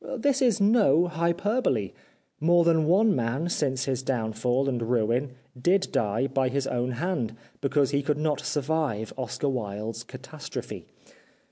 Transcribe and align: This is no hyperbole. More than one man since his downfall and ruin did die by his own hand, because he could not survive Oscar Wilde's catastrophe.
This 0.17 0.41
is 0.41 0.59
no 0.59 1.05
hyperbole. 1.05 1.91
More 2.39 2.63
than 2.63 2.87
one 2.87 3.15
man 3.15 3.49
since 3.49 3.85
his 3.85 4.01
downfall 4.01 4.67
and 4.67 4.81
ruin 4.81 5.33
did 5.55 5.89
die 5.91 6.25
by 6.25 6.49
his 6.49 6.65
own 6.65 6.93
hand, 6.93 7.35
because 7.61 7.91
he 7.91 8.01
could 8.01 8.17
not 8.17 8.39
survive 8.39 9.13
Oscar 9.15 9.49
Wilde's 9.49 10.03
catastrophe. 10.03 10.87